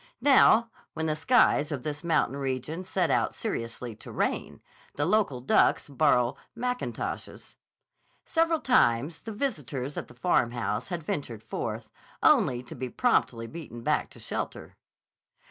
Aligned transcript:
Now, 0.19 0.71
when 0.95 1.05
the 1.05 1.15
skies 1.15 1.71
of 1.71 1.83
this 1.83 2.03
mountain 2.03 2.35
region 2.37 2.83
set 2.83 3.11
out 3.11 3.35
seriously 3.35 3.95
to 3.97 4.11
rain, 4.11 4.59
the 4.95 5.05
local 5.05 5.41
ducks 5.41 5.87
borrow 5.89 6.35
mackintoshes. 6.55 7.55
Several 8.25 8.61
times 8.61 9.21
the 9.21 9.31
visitor 9.31 9.83
at 9.85 10.07
the 10.07 10.15
Farmhouse 10.15 10.87
had 10.87 11.03
ventured 11.03 11.43
forth, 11.43 11.91
only 12.23 12.63
to 12.63 12.73
be 12.73 12.89
promptly 12.89 13.45
beaten 13.45 13.83
back 13.83 14.09
to 14.09 14.19
shelter. 14.19 14.75